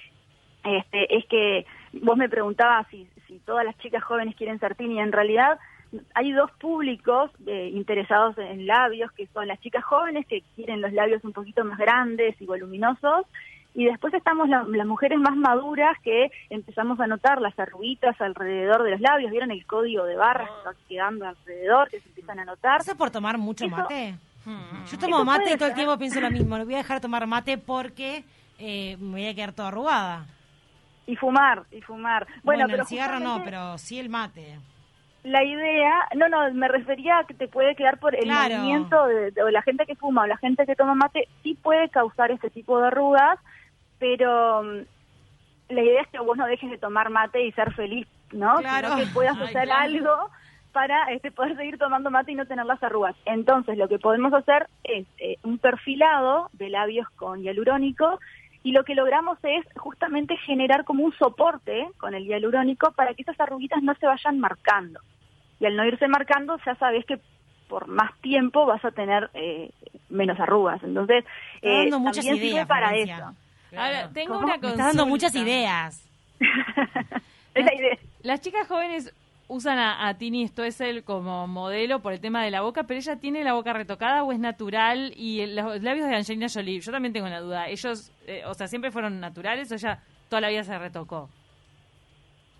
este, 0.64 1.16
es 1.16 1.24
que 1.26 1.66
vos 2.02 2.16
me 2.16 2.28
preguntabas 2.28 2.86
si, 2.90 3.06
si 3.26 3.38
todas 3.40 3.64
las 3.64 3.76
chicas 3.78 4.02
jóvenes 4.02 4.36
quieren 4.36 4.58
ser 4.60 4.74
tini. 4.74 5.00
En 5.00 5.12
realidad 5.12 5.58
hay 6.14 6.30
dos 6.32 6.50
públicos 6.52 7.30
eh, 7.46 7.70
interesados 7.74 8.38
en 8.38 8.66
labios, 8.66 9.10
que 9.12 9.26
son 9.28 9.48
las 9.48 9.60
chicas 9.60 9.82
jóvenes 9.84 10.26
que 10.26 10.42
quieren 10.54 10.80
los 10.80 10.92
labios 10.92 11.24
un 11.24 11.32
poquito 11.32 11.64
más 11.64 11.78
grandes 11.78 12.40
y 12.40 12.46
voluminosos, 12.46 13.26
y 13.74 13.84
después 13.84 14.12
estamos 14.14 14.48
la- 14.48 14.64
las 14.68 14.86
mujeres 14.86 15.18
más 15.18 15.36
maduras 15.36 15.96
que 16.02 16.30
empezamos 16.48 16.98
a 17.00 17.06
notar 17.06 17.40
las 17.40 17.56
arruguitas 17.58 18.20
alrededor 18.20 18.82
de 18.82 18.90
los 18.92 19.00
labios. 19.00 19.30
¿Vieron 19.30 19.50
el 19.52 19.64
código 19.66 20.04
de 20.04 20.16
barras 20.16 20.48
que 20.48 20.68
va 20.68 20.74
quedando 20.88 21.26
alrededor, 21.28 21.88
que 21.88 22.00
se 22.00 22.08
empiezan 22.08 22.40
a 22.40 22.44
notar? 22.44 22.80
¿Eso 22.80 22.96
por 22.96 23.10
tomar 23.10 23.38
mucho 23.38 23.64
Eso- 23.66 23.76
mate? 23.76 24.14
Hmm. 24.44 24.84
Yo 24.90 24.98
tomo 24.98 25.24
mate 25.24 25.52
y 25.54 25.56
todo 25.56 25.68
el 25.68 25.74
tiempo 25.74 25.98
pienso 25.98 26.20
lo 26.20 26.30
mismo. 26.30 26.56
No 26.56 26.64
voy 26.64 26.74
a 26.74 26.78
dejar 26.78 26.96
de 26.96 27.02
tomar 27.02 27.26
mate 27.26 27.58
porque 27.58 28.24
eh, 28.58 28.96
me 28.98 29.10
voy 29.20 29.26
a 29.26 29.34
quedar 29.34 29.52
toda 29.52 29.68
arrugada. 29.68 30.26
Y 31.06 31.16
fumar, 31.16 31.64
y 31.70 31.80
fumar. 31.82 32.26
Bueno, 32.26 32.40
Bueno, 32.44 32.66
pero 32.68 32.82
el 32.82 32.88
cigarro 32.88 33.18
no, 33.20 33.42
pero 33.44 33.78
sí 33.78 33.98
el 33.98 34.08
mate. 34.08 34.58
La 35.22 35.44
idea, 35.44 35.92
no, 36.16 36.28
no, 36.28 36.50
me 36.54 36.66
refería 36.68 37.18
a 37.18 37.24
que 37.24 37.34
te 37.34 37.46
puede 37.48 37.74
quedar 37.74 37.98
por 37.98 38.14
el 38.14 38.22
Claro. 38.22 38.56
movimiento 38.56 39.06
de, 39.06 39.30
de- 39.32 39.42
o 39.42 39.50
la 39.50 39.60
gente 39.62 39.84
que 39.86 39.94
fuma 39.96 40.22
o 40.22 40.26
la 40.26 40.38
gente 40.38 40.64
que 40.64 40.76
toma 40.76 40.94
mate, 40.94 41.28
sí 41.42 41.58
puede 41.62 41.88
causar 41.90 42.30
este 42.30 42.48
tipo 42.48 42.80
de 42.80 42.86
arrugas, 42.86 43.38
pero 43.98 44.62
mm, 44.62 44.78
la 45.74 45.82
idea 45.82 46.02
es 46.02 46.08
que 46.08 46.20
vos 46.20 46.36
no 46.36 46.46
dejes 46.46 46.70
de 46.70 46.78
tomar 46.78 47.10
mate 47.10 47.44
y 47.44 47.52
ser 47.52 47.72
feliz, 47.74 48.06
¿no? 48.32 48.56
Claro. 48.58 48.88
Sino 48.94 48.96
que 49.04 49.12
puedas 49.12 49.36
Ay, 49.38 49.48
hacer 49.48 49.64
claro. 49.64 49.82
algo 49.82 50.30
para 50.72 51.12
este, 51.12 51.30
poder 51.32 51.56
seguir 51.56 51.76
tomando 51.78 52.10
mate 52.10 52.32
y 52.32 52.36
no 52.36 52.46
tener 52.46 52.64
las 52.64 52.82
arrugas. 52.82 53.14
Entonces, 53.26 53.76
lo 53.76 53.88
que 53.88 53.98
podemos 53.98 54.32
hacer 54.32 54.68
es 54.84 55.06
eh, 55.18 55.36
un 55.42 55.58
perfilado 55.58 56.48
de 56.54 56.70
labios 56.70 57.08
con 57.16 57.42
hialurónico 57.42 58.20
y 58.62 58.72
lo 58.72 58.84
que 58.84 58.94
logramos 58.94 59.38
es 59.42 59.64
justamente 59.76 60.36
generar 60.38 60.84
como 60.84 61.04
un 61.04 61.12
soporte 61.16 61.88
con 61.98 62.14
el 62.14 62.24
hialurónico 62.26 62.92
para 62.92 63.14
que 63.14 63.22
esas 63.22 63.38
arruguitas 63.40 63.82
no 63.82 63.94
se 63.94 64.06
vayan 64.06 64.38
marcando. 64.38 65.00
Y 65.58 65.66
al 65.66 65.76
no 65.76 65.84
irse 65.84 66.08
marcando, 66.08 66.58
ya 66.64 66.74
sabes 66.76 67.04
que 67.06 67.18
por 67.68 67.86
más 67.86 68.10
tiempo 68.20 68.66
vas 68.66 68.84
a 68.84 68.90
tener 68.90 69.30
eh, 69.34 69.70
menos 70.08 70.38
arrugas. 70.40 70.82
Entonces, 70.82 71.24
Está 71.56 71.68
eh, 71.68 71.76
dando 71.82 72.00
muchas 72.00 72.16
también 72.16 72.34
sirve 72.36 72.48
ideas, 72.50 72.66
para 72.66 72.94
eso. 72.96 73.34
Ahora, 73.76 74.10
tengo 74.12 74.34
¿Cómo? 74.34 74.46
una 74.46 74.54
Me 74.56 74.60
consulta. 74.60 74.68
estás 74.70 74.86
dando 74.96 75.06
muchas 75.06 75.34
ideas. 75.36 76.08
es 77.54 77.64
la 77.64 77.74
idea. 77.74 77.98
Las 78.22 78.40
chicas 78.40 78.66
jóvenes 78.66 79.14
usan 79.50 79.80
a, 79.80 80.06
a 80.06 80.16
Tini 80.16 80.46
Stoessel 80.46 81.02
como 81.02 81.48
modelo 81.48 82.00
por 82.00 82.12
el 82.12 82.20
tema 82.20 82.44
de 82.44 82.52
la 82.52 82.60
boca, 82.60 82.84
pero 82.84 82.98
ella 82.98 83.16
tiene 83.16 83.42
la 83.42 83.52
boca 83.52 83.72
retocada 83.72 84.22
o 84.22 84.30
es 84.30 84.38
natural 84.38 85.12
y 85.16 85.44
los 85.46 85.82
labios 85.82 86.08
de 86.08 86.14
Angelina 86.14 86.46
Jolie, 86.48 86.80
yo 86.80 86.92
también 86.92 87.12
tengo 87.12 87.26
una 87.26 87.40
duda. 87.40 87.68
Ellos, 87.68 88.12
eh, 88.28 88.42
o 88.46 88.54
sea, 88.54 88.68
siempre 88.68 88.92
fueron 88.92 89.18
naturales 89.18 89.70
o 89.72 89.74
ella 89.74 89.98
toda 90.28 90.40
la 90.40 90.48
vida 90.50 90.62
se 90.62 90.78
retocó. 90.78 91.28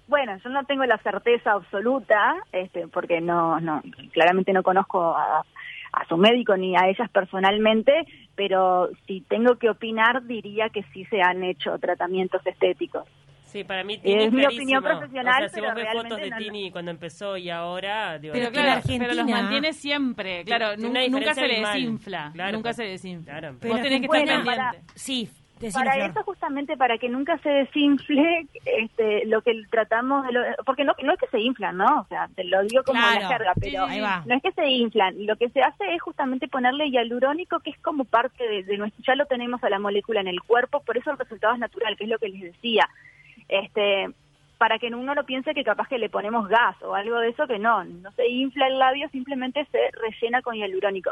Bueno, 0.09 0.37
yo 0.43 0.51
no 0.51 0.65
tengo 0.65 0.85
la 0.85 0.99
certeza 0.99 1.53
absoluta, 1.53 2.35
este, 2.51 2.89
porque 2.89 3.21
no, 3.21 3.61
no, 3.61 3.81
claramente 4.13 4.53
no 4.53 4.65
conozco 4.65 5.15
a, 5.17 5.45
a 5.93 6.05
su 6.07 6.17
médico 6.17 6.57
ni 6.57 6.77
a 6.77 6.89
ellas 6.89 7.09
personalmente, 7.11 7.93
pero 8.35 8.89
si 9.07 9.21
tengo 9.21 9.55
que 9.57 9.71
opinar 9.71 10.25
diría 10.25 10.69
que 10.71 10.83
sí 10.93 11.05
se 11.05 11.23
han 11.23 11.45
hecho 11.45 11.79
tratamientos 11.79 12.45
estéticos. 12.45 13.05
Sí, 13.51 13.65
para 13.65 13.83
mí 13.85 13.99
Tini 13.99 14.25
Es 14.25 14.33
mi 14.33 14.45
opinión 14.47 14.83
profesional, 14.83 15.35
O 15.35 15.39
sea, 15.39 15.49
si 15.49 15.55
pero 15.57 15.67
vos 15.67 15.75
ves 15.75 15.93
fotos 15.93 16.19
de 16.21 16.31
no- 16.31 16.37
Tini 16.39 16.71
cuando 16.71 16.91
empezó 16.91 17.37
y 17.37 17.51
ahora... 17.51 18.19
digo, 18.19 18.33
Pero 18.33 18.51
claro, 18.51 18.69
en 18.69 18.75
Argentina- 18.75 19.05
pero 19.09 19.15
los 19.23 19.29
mantiene 19.31 19.73
siempre, 19.73 20.45
claro, 20.45 20.77
nunca 20.77 21.35
se 21.35 21.41
le 21.49 21.55
abismal. 21.57 21.73
desinfla, 21.75 22.31
Claro, 22.33 22.53
nunca 22.53 22.69
pues. 22.69 22.77
se 22.77 22.85
desinfla. 22.85 23.33
Claro. 23.39 23.57
Pero 23.61 23.75
Vos 23.75 23.83
tenés 23.83 24.01
que 24.01 24.07
estar 24.07 24.21
Bueno, 24.21 24.45
pendiente. 24.45 24.57
para- 24.57 24.75
Sí, 24.95 25.29
Para 25.75 26.07
eso 26.07 26.23
justamente 26.23 26.75
para 26.79 26.97
que 26.97 27.11
nunca 27.11 27.37
se 27.43 27.51
desinfle 27.51 28.47
este, 28.65 29.27
lo 29.27 29.43
que 29.43 29.53
tratamos 29.71 30.25
de 30.27 30.33
lo- 30.33 30.41
porque 30.65 30.85
no 30.85 30.95
no 31.03 31.13
es 31.13 31.19
que 31.19 31.27
se 31.27 31.39
inflan, 31.39 31.77
¿no? 31.77 32.01
O 32.01 32.07
sea, 32.09 32.29
te 32.35 32.45
lo 32.45 32.63
digo 32.63 32.83
como 32.83 32.99
Claro. 32.99 33.21
la 33.45 33.53
Sí, 33.55 33.61
pero 33.61 33.87
sí, 33.89 34.01
no 34.27 34.35
es 34.37 34.43
que 34.43 34.53
se 34.53 34.67
inflan, 34.67 35.27
lo 35.27 35.37
que 35.37 35.51
se 35.51 35.61
hace 35.61 35.95
es 35.95 36.01
justamente 36.01 36.49
ponerle 36.49 36.89
hialurónico 36.89 37.61
que 37.61 37.71
es 37.71 37.79
como 37.81 38.07
parte 38.07 38.49
de, 38.49 38.63
de 38.63 38.79
nuestro 38.79 39.05
ya 39.07 39.15
lo 39.17 39.27
tenemos 39.27 39.63
a 39.63 39.69
la 39.69 39.79
molécula 39.79 40.23
en 40.23 40.29
el 40.29 40.41
cuerpo, 40.41 40.83
por 40.83 40.97
eso 40.97 41.11
el 41.11 41.19
resultado 41.19 41.53
es 41.53 41.61
natural, 41.61 41.95
que 41.99 42.05
es 42.05 42.11
lo 42.11 42.19
que 42.19 42.31
les 42.31 42.41
decía. 42.41 42.89
Este 43.51 44.09
para 44.59 44.79
que 44.79 44.89
uno 44.89 45.15
no 45.15 45.25
piense 45.25 45.55
que 45.55 45.65
capaz 45.65 45.89
que 45.89 45.99
le 45.99 46.11
ponemos 46.11 46.47
gas 46.49 46.77
o 46.83 46.95
algo 46.95 47.19
de 47.19 47.31
eso 47.31 47.47
que 47.47 47.59
no, 47.59 47.83
no 47.83 48.11
se 48.13 48.29
infla 48.29 48.67
el 48.67 48.79
labio, 48.79 49.09
simplemente 49.09 49.67
se 49.73 49.79
rellena 49.99 50.43
con 50.43 50.55
hialurónico. 50.55 51.11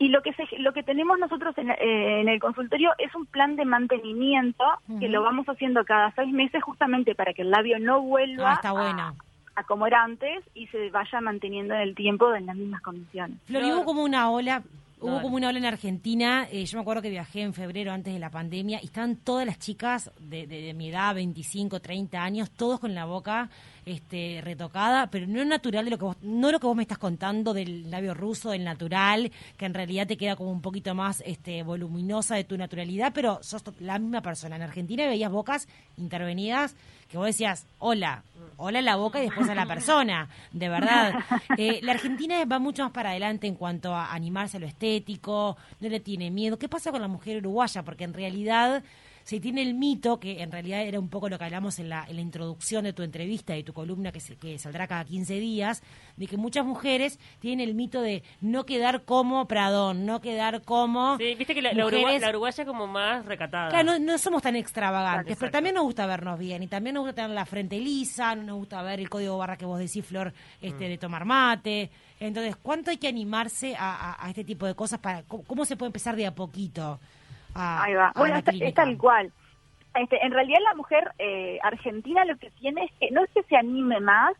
Y 0.00 0.08
lo 0.08 0.20
que 0.20 0.32
se, 0.32 0.44
lo 0.58 0.72
que 0.72 0.82
tenemos 0.82 1.16
nosotros 1.18 1.56
en, 1.58 1.70
eh, 1.70 2.20
en 2.20 2.28
el 2.28 2.40
consultorio 2.40 2.92
es 2.98 3.14
un 3.14 3.24
plan 3.26 3.54
de 3.54 3.64
mantenimiento 3.64 4.64
que 4.98 5.08
lo 5.08 5.22
vamos 5.22 5.46
haciendo 5.48 5.84
cada 5.84 6.10
seis 6.16 6.32
meses 6.32 6.60
justamente 6.62 7.14
para 7.14 7.32
que 7.34 7.42
el 7.42 7.50
labio 7.52 7.78
no 7.78 8.02
vuelva 8.02 8.50
Ah, 8.50 8.54
está 8.54 8.68
a- 8.70 8.72
bueno. 8.72 9.16
a, 9.54 9.62
como 9.62 9.86
era 9.86 10.02
antes 10.02 10.42
y 10.54 10.66
se 10.66 10.90
vaya 10.90 11.20
manteniendo 11.20 11.72
en 11.74 11.80
el 11.82 11.94
tiempo 11.94 12.34
en 12.34 12.46
las 12.46 12.56
mismas 12.56 12.82
condiciones. 12.82 13.38
Flor. 13.46 13.62
hubo 13.62 13.84
como 13.84 14.02
una 14.02 14.28
ola, 14.28 14.62
hubo 15.00 15.20
como 15.22 15.36
una 15.36 15.48
ola 15.48 15.58
en 15.58 15.64
Argentina, 15.66 16.48
eh, 16.50 16.64
yo 16.64 16.78
me 16.78 16.82
acuerdo 16.82 17.02
que 17.02 17.10
viajé 17.10 17.42
en 17.42 17.52
febrero 17.54 17.92
antes 17.92 18.12
de 18.14 18.18
la 18.20 18.30
pandemia 18.30 18.80
y 18.82 18.86
estaban 18.86 19.16
todas 19.16 19.44
las 19.46 19.58
chicas 19.58 20.10
de, 20.20 20.46
de- 20.46 20.62
de 20.62 20.74
mi 20.74 20.88
edad, 20.88 21.14
25, 21.14 21.80
30 21.80 22.22
años, 22.22 22.50
todos 22.50 22.80
con 22.80 22.94
la 22.94 23.04
boca 23.04 23.50
este, 23.86 24.40
retocada, 24.42 25.06
pero 25.06 25.28
no 25.28 25.44
natural 25.44 25.84
de 25.84 25.92
lo 25.92 25.98
que 25.98 26.04
vos, 26.04 26.16
no 26.20 26.50
lo 26.50 26.58
que 26.58 26.66
vos 26.66 26.74
me 26.74 26.82
estás 26.82 26.98
contando 26.98 27.54
del 27.54 27.88
labio 27.88 28.14
ruso, 28.14 28.50
del 28.50 28.64
natural, 28.64 29.30
que 29.56 29.64
en 29.64 29.74
realidad 29.74 30.08
te 30.08 30.16
queda 30.16 30.34
como 30.34 30.50
un 30.50 30.60
poquito 30.60 30.92
más 30.96 31.22
este, 31.24 31.62
voluminosa 31.62 32.34
de 32.34 32.42
tu 32.42 32.58
naturalidad, 32.58 33.12
pero 33.14 33.38
sos 33.42 33.62
la 33.78 34.00
misma 34.00 34.22
persona. 34.22 34.56
En 34.56 34.62
Argentina 34.62 35.06
veías 35.06 35.30
bocas 35.30 35.68
intervenidas 35.96 36.74
que 37.08 37.16
vos 37.16 37.26
decías, 37.26 37.66
hola, 37.78 38.24
hola 38.56 38.80
a 38.80 38.82
la 38.82 38.96
boca 38.96 39.20
y 39.20 39.26
después 39.26 39.48
a 39.48 39.54
la 39.54 39.66
persona, 39.66 40.28
de 40.52 40.68
verdad. 40.68 41.14
Eh, 41.58 41.80
la 41.82 41.92
Argentina 41.92 42.44
va 42.44 42.58
mucho 42.58 42.82
más 42.82 42.92
para 42.92 43.10
adelante 43.10 43.46
en 43.46 43.54
cuanto 43.54 43.94
a 43.94 44.12
animarse 44.12 44.56
a 44.56 44.60
lo 44.60 44.66
estético, 44.66 45.56
no 45.80 45.88
le 45.88 46.00
tiene 46.00 46.30
miedo. 46.30 46.58
¿Qué 46.58 46.68
pasa 46.68 46.90
con 46.90 47.00
la 47.00 47.08
mujer 47.08 47.38
uruguaya? 47.38 47.82
Porque 47.82 48.04
en 48.04 48.12
realidad 48.12 48.82
se 49.26 49.40
tiene 49.40 49.60
el 49.62 49.74
mito, 49.74 50.20
que 50.20 50.40
en 50.40 50.52
realidad 50.52 50.82
era 50.82 51.00
un 51.00 51.08
poco 51.08 51.28
lo 51.28 51.36
que 51.36 51.42
hablamos 51.44 51.80
en 51.80 51.88
la, 51.88 52.06
en 52.08 52.14
la 52.14 52.22
introducción 52.22 52.84
de 52.84 52.92
tu 52.92 53.02
entrevista 53.02 53.56
y 53.56 53.64
tu 53.64 53.72
columna 53.72 54.12
que, 54.12 54.20
se- 54.20 54.36
que 54.36 54.56
saldrá 54.56 54.86
cada 54.86 55.04
15 55.04 55.40
días, 55.40 55.82
de 56.16 56.28
que 56.28 56.36
muchas 56.36 56.64
mujeres 56.64 57.18
tienen 57.40 57.68
el 57.68 57.74
mito 57.74 58.00
de 58.02 58.22
no 58.40 58.64
quedar 58.66 59.02
como 59.02 59.48
Pradón, 59.48 60.06
no 60.06 60.20
quedar 60.20 60.62
como... 60.62 61.16
Sí, 61.18 61.34
viste 61.34 61.56
que 61.56 61.60
la, 61.62 61.72
la, 61.72 61.86
urugua- 61.86 62.02
mujeres- 62.02 62.20
la 62.22 62.28
uruguaya 62.30 62.64
como 62.64 62.86
más 62.86 63.26
recatada. 63.26 63.70
Claro, 63.70 63.84
no, 63.84 63.98
no 63.98 64.16
somos 64.18 64.42
tan 64.42 64.54
extravagantes, 64.54 65.22
Exacto. 65.32 65.40
pero 65.40 65.50
también 65.50 65.74
nos 65.74 65.82
gusta 65.82 66.06
vernos 66.06 66.38
bien 66.38 66.62
y 66.62 66.68
también 66.68 66.94
nos 66.94 67.02
gusta 67.04 67.22
tener 67.22 67.30
la 67.32 67.46
frente 67.46 67.80
lisa, 67.80 68.36
no 68.36 68.44
nos 68.44 68.56
gusta 68.58 68.80
ver 68.82 69.00
el 69.00 69.10
código 69.10 69.36
barra 69.38 69.56
que 69.56 69.64
vos 69.66 69.80
decís, 69.80 70.06
Flor, 70.06 70.32
este, 70.60 70.88
de 70.88 70.98
tomar 70.98 71.24
mate. 71.24 71.90
Entonces, 72.20 72.54
¿cuánto 72.54 72.90
hay 72.92 72.98
que 72.98 73.08
animarse 73.08 73.74
a, 73.76 74.12
a- 74.12 74.24
a 74.24 74.28
este 74.30 74.44
tipo 74.44 74.66
de 74.66 74.76
cosas? 74.76 75.00
para 75.00 75.24
¿Cómo, 75.24 75.42
cómo 75.42 75.64
se 75.64 75.76
puede 75.76 75.88
empezar 75.88 76.14
de 76.14 76.26
a 76.28 76.32
poquito? 76.34 77.00
A, 77.56 77.82
Ahí 77.84 77.94
va. 77.94 78.08
a 78.08 78.18
Bueno, 78.18 78.34
la 78.34 78.52
es, 78.52 78.74
tal 78.74 78.96
cual. 78.98 79.32
Este, 79.94 80.24
en 80.24 80.30
realidad 80.32 80.58
la 80.62 80.74
mujer 80.74 81.10
eh, 81.18 81.58
argentina 81.62 82.24
lo 82.26 82.36
que 82.36 82.50
tiene 82.50 82.84
es 82.84 82.92
que 83.00 83.10
no 83.10 83.24
es 83.24 83.30
que 83.30 83.42
se 83.44 83.56
anime 83.56 83.98
más, 84.00 84.34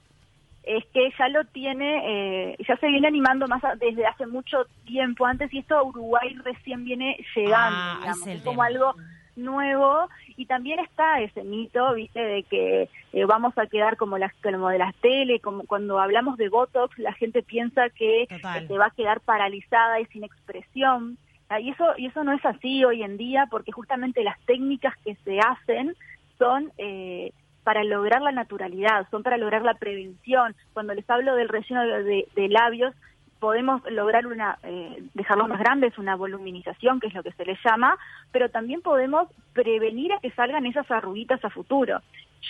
es 0.64 0.84
que 0.92 1.10
ya 1.18 1.28
lo 1.28 1.44
tiene, 1.46 2.50
eh, 2.52 2.56
ya 2.68 2.76
se 2.76 2.88
viene 2.88 3.08
animando 3.08 3.46
más 3.48 3.64
a- 3.64 3.76
desde 3.76 4.04
hace 4.06 4.26
mucho 4.26 4.66
tiempo 4.84 5.24
antes 5.24 5.52
y 5.54 5.60
esto 5.60 5.76
a 5.78 5.82
Uruguay 5.82 6.34
recién 6.44 6.84
viene 6.84 7.16
llegando, 7.34 7.78
Ah, 7.80 7.98
digamos, 8.00 8.26
es 8.26 8.42
como 8.42 8.62
algo 8.62 8.94
nuevo 9.36 10.08
y 10.36 10.46
también 10.46 10.78
está 10.80 11.20
ese 11.20 11.42
mito, 11.44 11.94
viste, 11.94 12.20
de 12.20 12.42
que 12.42 12.88
eh, 13.12 13.24
vamos 13.26 13.56
a 13.58 13.66
quedar 13.66 13.96
como 13.96 14.18
las 14.18 14.32
como 14.42 14.68
de 14.70 14.78
las 14.78 14.94
tele, 14.96 15.40
como 15.40 15.64
cuando 15.64 16.00
hablamos 16.00 16.36
de 16.36 16.48
botox 16.48 16.98
la 16.98 17.12
gente 17.12 17.42
piensa 17.42 17.88
que 17.90 18.26
Total. 18.28 18.62
este, 18.62 18.76
va 18.78 18.86
a 18.86 18.90
quedar 18.90 19.20
paralizada 19.20 20.00
y 20.00 20.06
sin 20.06 20.24
expresión. 20.24 21.16
Y 21.60 21.70
eso, 21.70 21.84
y 21.96 22.06
eso 22.06 22.24
no 22.24 22.32
es 22.32 22.44
así 22.44 22.84
hoy 22.84 23.02
en 23.02 23.16
día 23.16 23.46
porque 23.50 23.72
justamente 23.72 24.24
las 24.24 24.38
técnicas 24.46 24.94
que 25.04 25.14
se 25.24 25.38
hacen 25.38 25.94
son 26.38 26.72
eh, 26.76 27.32
para 27.62 27.84
lograr 27.84 28.20
la 28.22 28.32
naturalidad, 28.32 29.06
son 29.10 29.22
para 29.22 29.36
lograr 29.36 29.62
la 29.62 29.74
prevención. 29.74 30.54
Cuando 30.72 30.94
les 30.94 31.08
hablo 31.08 31.34
del 31.36 31.48
relleno 31.48 31.82
de 31.82 32.48
labios, 32.48 32.94
podemos 33.38 33.82
lograr 33.90 34.26
una, 34.26 34.58
eh, 34.62 35.02
dejarlos 35.14 35.48
más 35.48 35.58
grandes, 35.58 35.98
una 35.98 36.16
voluminización, 36.16 37.00
que 37.00 37.08
es 37.08 37.14
lo 37.14 37.22
que 37.22 37.32
se 37.32 37.44
les 37.44 37.58
llama, 37.64 37.96
pero 38.32 38.48
también 38.48 38.80
podemos 38.82 39.28
prevenir 39.52 40.12
a 40.12 40.20
que 40.20 40.30
salgan 40.32 40.66
esas 40.66 40.90
arruguitas 40.90 41.44
a 41.44 41.50
futuro. 41.50 42.00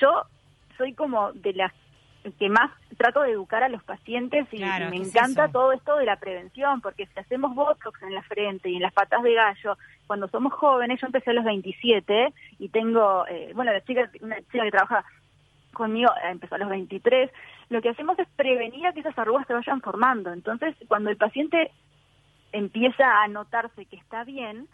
Yo 0.00 0.22
soy 0.76 0.94
como 0.94 1.32
de 1.32 1.54
las 1.54 1.72
que 2.34 2.48
más 2.48 2.70
trato 2.96 3.22
de 3.22 3.32
educar 3.32 3.62
a 3.62 3.68
los 3.68 3.82
pacientes 3.84 4.46
y, 4.52 4.58
Claro, 4.58 4.86
y 4.86 4.90
me 4.90 4.96
¿qué 4.96 5.02
es 5.02 5.08
encanta 5.14 5.44
eso? 5.44 5.52
todo 5.52 5.72
esto 5.72 5.96
de 5.96 6.04
la 6.06 6.16
prevención, 6.16 6.80
porque 6.80 7.06
si 7.06 7.20
hacemos 7.20 7.54
botox 7.54 8.02
en 8.02 8.14
la 8.14 8.22
frente 8.22 8.68
y 8.70 8.76
en 8.76 8.82
las 8.82 8.92
patas 8.92 9.22
de 9.22 9.34
gallo, 9.34 9.76
cuando 10.06 10.28
somos 10.28 10.52
jóvenes, 10.52 11.00
yo 11.00 11.06
empecé 11.06 11.30
a 11.30 11.34
los 11.34 11.44
27 11.44 12.32
y 12.58 12.68
tengo, 12.68 13.26
eh, 13.28 13.52
bueno, 13.54 13.72
la 13.72 13.82
chica, 13.84 14.10
una 14.20 14.36
chica 14.50 14.64
que 14.64 14.70
trabaja 14.70 15.04
conmigo 15.72 16.10
eh, 16.24 16.30
empezó 16.30 16.54
a 16.54 16.58
los 16.58 16.68
23, 16.70 17.30
lo 17.68 17.82
que 17.82 17.90
hacemos 17.90 18.18
es 18.18 18.28
prevenir 18.36 18.86
a 18.86 18.92
que 18.92 19.00
esas 19.00 19.18
arrugas 19.18 19.46
se 19.46 19.54
vayan 19.54 19.80
formando. 19.80 20.32
Entonces, 20.32 20.74
cuando 20.88 21.10
el 21.10 21.16
paciente 21.16 21.70
empieza 22.52 23.22
a 23.22 23.28
notarse 23.28 23.84
que 23.86 23.96
está 23.96 24.24
bien, 24.24 24.68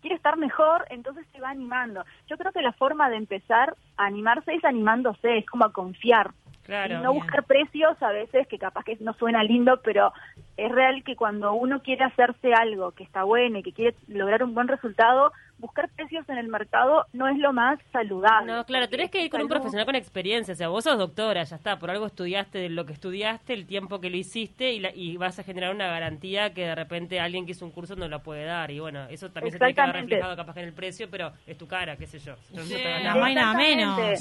quiere 0.00 0.16
estar 0.16 0.36
mejor, 0.36 0.86
entonces 0.90 1.26
se 1.32 1.40
va 1.40 1.50
animando. 1.50 2.04
Yo 2.28 2.36
creo 2.38 2.52
que 2.52 2.62
la 2.62 2.72
forma 2.72 3.10
de 3.10 3.16
empezar 3.16 3.74
a 3.96 4.06
animarse 4.06 4.54
es 4.54 4.64
animándose, 4.64 5.38
es 5.38 5.46
como 5.46 5.64
a 5.64 5.72
confiar. 5.72 6.30
Claro. 6.68 6.94
y 6.94 7.02
no 7.02 7.12
bien. 7.12 7.22
buscar 7.24 7.44
precios 7.44 8.00
a 8.02 8.12
veces 8.12 8.46
que 8.46 8.58
capaz 8.58 8.84
que 8.84 8.96
no 9.00 9.14
suena 9.14 9.42
lindo, 9.42 9.80
pero 9.82 10.12
es 10.58 10.70
real 10.70 11.02
que 11.02 11.16
cuando 11.16 11.54
uno 11.54 11.80
quiere 11.82 12.04
hacerse 12.04 12.52
algo 12.52 12.90
que 12.92 13.04
está 13.04 13.24
bueno 13.24 13.58
y 13.58 13.62
que 13.62 13.72
quiere 13.72 13.96
lograr 14.06 14.42
un 14.44 14.54
buen 14.54 14.68
resultado, 14.68 15.32
buscar 15.56 15.88
precios 15.96 16.28
en 16.28 16.36
el 16.36 16.48
mercado 16.48 17.06
no 17.14 17.26
es 17.26 17.38
lo 17.38 17.54
más 17.54 17.78
saludable. 17.90 18.52
No, 18.52 18.64
claro, 18.66 18.86
tenés 18.88 19.10
que 19.10 19.24
ir 19.24 19.30
con 19.30 19.40
un 19.40 19.48
profesional 19.48 19.86
con 19.86 19.94
experiencia. 19.94 20.52
O 20.52 20.56
sea, 20.56 20.68
vos 20.68 20.84
sos 20.84 20.98
doctora, 20.98 21.42
ya 21.44 21.56
está. 21.56 21.78
Por 21.78 21.90
algo 21.90 22.04
estudiaste 22.06 22.58
de 22.58 22.68
lo 22.68 22.84
que 22.84 22.92
estudiaste, 22.92 23.54
el 23.54 23.66
tiempo 23.66 23.98
que 23.98 24.10
lo 24.10 24.16
hiciste 24.18 24.70
y, 24.72 24.80
la- 24.80 24.94
y 24.94 25.16
vas 25.16 25.38
a 25.38 25.44
generar 25.44 25.74
una 25.74 25.86
garantía 25.88 26.52
que 26.52 26.66
de 26.66 26.74
repente 26.74 27.18
alguien 27.18 27.46
que 27.46 27.52
hizo 27.52 27.64
un 27.64 27.72
curso 27.72 27.96
no 27.96 28.06
la 28.08 28.18
puede 28.22 28.44
dar. 28.44 28.70
Y 28.70 28.78
bueno, 28.78 29.06
eso 29.08 29.30
también 29.30 29.52
se 29.52 29.58
tiene 29.58 29.74
que 29.74 29.80
ver 29.80 29.92
reflejado 29.94 30.36
capaz 30.36 30.52
que 30.52 30.60
en 30.60 30.66
el 30.66 30.74
precio, 30.74 31.08
pero 31.10 31.32
es 31.46 31.56
tu 31.56 31.66
cara, 31.66 31.96
qué 31.96 32.06
sé 32.06 32.18
yo. 32.18 32.34
No 32.52 32.62
Sí. 32.62 32.74
nada. 33.02 33.14
más 33.16 33.30
y 33.30 33.34
nada 33.34 33.54
menos. 33.54 34.20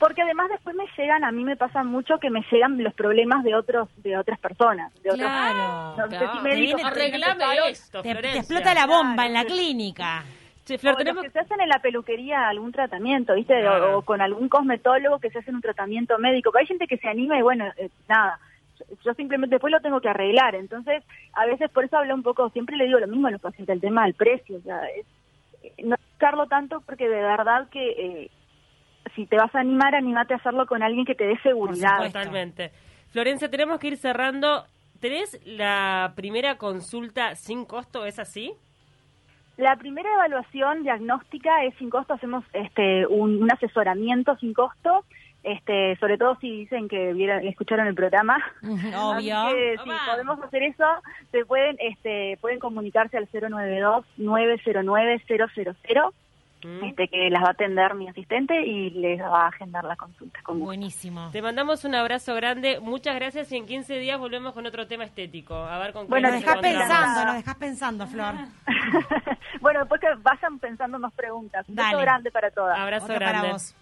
Porque 0.00 0.22
además 0.22 0.48
después 0.48 0.74
me 0.74 0.86
llegan, 0.98 1.22
a 1.24 1.30
mí 1.30 1.44
me 1.44 1.56
pasa 1.56 1.84
mucho 1.84 2.18
que 2.18 2.30
me 2.30 2.40
llegan 2.50 2.82
los 2.82 2.94
problemas 2.94 3.44
de 3.44 3.54
otros 3.54 3.88
de 3.98 4.16
otras 4.16 4.40
personas, 4.40 4.92
de 5.02 5.10
otros 5.10 5.28
Claro. 5.28 5.94
no 5.96 6.08
sé 6.08 6.10
si 6.10 6.16
Claro. 6.24 6.42
Te 6.42 6.54
viene- 6.56 6.74
que 6.82 6.88
Arreglame 6.88 7.44
esto, 7.68 8.02
Te, 8.02 8.10
explota 8.10 8.74
la 8.74 8.86
bomba 8.86 9.26
en 9.26 9.34
la 9.34 9.44
clínica. 9.44 10.24
Che, 10.64 10.78
Flor, 10.78 10.96
o 10.98 11.04
los 11.04 11.22
que 11.22 11.30
se 11.30 11.38
hacen 11.40 11.60
en 11.60 11.68
la 11.68 11.80
peluquería 11.80 12.48
algún 12.48 12.72
tratamiento, 12.72 13.34
¿viste? 13.34 13.54
O- 13.58 13.60
Claro. 13.60 13.98
O, 13.98 14.02
con 14.02 14.20
algún 14.22 14.48
cosmetólogo 14.48 15.18
que 15.20 15.30
se 15.30 15.38
hacen 15.40 15.54
un 15.56 15.60
tratamiento 15.60 16.18
médico. 16.18 16.50
Que 16.50 16.60
hay 16.60 16.66
gente 16.66 16.86
que 16.86 16.96
se 16.96 17.08
anima 17.08 17.38
y 17.38 17.42
bueno, 17.42 17.66
eh, 17.76 17.90
nada. 18.08 18.38
Yo- 18.78 18.84
Yo 19.04 19.14
simplemente 19.14 19.56
después 19.56 19.70
lo 19.70 19.80
tengo 19.80 20.00
que 20.00 20.08
arreglar. 20.08 20.54
Entonces, 20.54 21.04
a 21.34 21.44
veces 21.44 21.70
por 21.70 21.84
eso 21.84 21.98
hablo 21.98 22.14
un 22.14 22.22
poco, 22.22 22.48
siempre 22.50 22.76
le 22.76 22.86
digo 22.86 22.98
lo 22.98 23.06
mismo 23.06 23.26
a 23.28 23.30
los 23.32 23.40
pacientes, 23.42 23.74
el 23.74 23.80
tema 23.82 24.04
del 24.04 24.14
precio. 24.14 24.56
O 24.56 24.62
sea, 24.62 24.80
es, 24.96 25.04
eh, 25.62 25.74
no 25.84 25.96
buscarlo 26.10 26.46
tanto 26.46 26.80
porque 26.86 27.06
de 27.08 27.20
verdad 27.22 27.68
que 27.70 27.90
eh, 27.90 28.30
si 29.14 29.26
te 29.26 29.36
vas 29.36 29.54
a 29.54 29.60
animar, 29.60 29.94
animate 29.94 30.34
a 30.34 30.36
hacerlo 30.36 30.66
con 30.66 30.82
alguien 30.82 31.04
que 31.04 31.14
te 31.14 31.26
dé 31.26 31.38
seguridad. 31.42 32.04
Totalmente. 32.04 32.70
Florencia, 33.10 33.50
tenemos 33.50 33.80
que 33.80 33.88
ir 33.88 33.96
cerrando. 33.96 34.64
¿Tenés 35.00 35.40
la 35.46 36.12
primera 36.14 36.58
consulta 36.58 37.34
sin 37.34 37.64
costo? 37.64 38.04
¿Es 38.04 38.18
así? 38.18 38.52
La 39.56 39.76
primera 39.76 40.12
evaluación 40.14 40.82
diagnóstica 40.82 41.64
es 41.64 41.74
sin 41.76 41.90
costo, 41.90 42.14
hacemos 42.14 42.44
este 42.52 43.06
un, 43.06 43.42
un 43.42 43.52
asesoramiento 43.52 44.36
sin 44.36 44.54
costo 44.54 45.04
este, 45.42 45.96
sobre 45.96 46.16
todo 46.18 46.36
si 46.40 46.50
dicen 46.50 46.86
que 46.88 47.14
vieron, 47.14 47.46
escucharon 47.46 47.86
el 47.86 47.94
programa. 47.94 48.36
Obvio. 48.62 49.38
Así 49.38 49.54
que 49.54 49.78
si 49.82 49.88
podemos 50.10 50.38
hacer 50.42 50.64
eso, 50.64 50.84
se 51.30 51.46
pueden, 51.46 51.78
este, 51.80 52.36
pueden 52.40 52.58
comunicarse 52.58 53.16
al 53.16 53.30
092-909-000, 53.30 56.12
Mm. 56.62 56.84
este, 56.84 57.08
que 57.08 57.30
las 57.30 57.42
va 57.42 57.48
a 57.48 57.52
atender 57.52 57.94
mi 57.94 58.08
asistente 58.08 58.60
y 58.62 58.90
les 58.90 59.20
va 59.20 59.44
a 59.44 59.48
agendar 59.48 59.84
la 59.84 59.96
consulta 59.96 60.40
con 60.42 60.56
gusto. 60.56 60.66
Buenísimo. 60.66 61.30
Te 61.32 61.42
mandamos 61.42 61.84
un 61.84 61.94
abrazo 61.94 62.34
grande, 62.34 62.80
muchas 62.80 63.14
gracias 63.14 63.50
y 63.52 63.56
en 63.56 63.66
15 63.66 63.98
días 63.98 64.18
volvemos 64.18 64.52
con 64.52 64.66
otro 64.66 64.86
tema 64.86 65.04
estético. 65.04 65.54
A 65.54 65.78
ver 65.78 65.92
con 65.92 66.06
qué 66.06 66.10
Bueno, 66.10 66.28
Nos 66.28 66.36
nos 66.36 66.44
dejás 66.44 66.60
pensando, 66.60 67.24
nos 67.24 67.34
dejás 67.34 67.56
pensando, 67.56 68.06
Flor. 68.06 68.34
bueno, 69.60 69.80
después 69.80 70.00
que 70.00 70.08
vayan 70.22 70.58
pensando 70.58 70.98
más 70.98 71.12
preguntas. 71.14 71.64
Dale. 71.68 72.00
grande 72.00 72.30
para 72.30 72.50
todas. 72.50 72.78
Abrazo 72.78 73.04
Otro 73.04 73.16
para 73.16 73.30
grande. 73.30 73.52
vos. 73.52 73.74